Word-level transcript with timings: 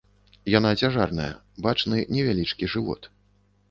Яна 0.53 0.71
цяжарная, 0.81 1.29
бачны 1.69 2.03
невялічкі 2.17 2.65
жывот. 2.77 3.01